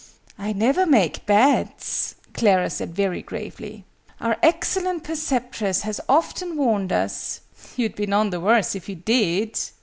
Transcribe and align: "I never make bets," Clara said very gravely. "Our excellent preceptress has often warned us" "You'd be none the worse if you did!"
"I 0.39 0.51
never 0.51 0.87
make 0.87 1.27
bets," 1.27 2.15
Clara 2.33 2.71
said 2.71 2.95
very 2.95 3.21
gravely. 3.21 3.85
"Our 4.19 4.35
excellent 4.41 5.03
preceptress 5.03 5.81
has 5.83 6.01
often 6.09 6.57
warned 6.57 6.91
us" 6.91 7.41
"You'd 7.75 7.93
be 7.95 8.07
none 8.07 8.31
the 8.31 8.39
worse 8.39 8.73
if 8.73 8.89
you 8.89 8.95
did!" 8.95 9.59